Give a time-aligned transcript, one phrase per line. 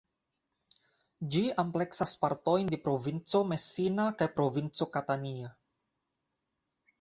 [1.33, 5.53] Ĝi ampleksas partojn de provinco Messina kaj provinco Catania.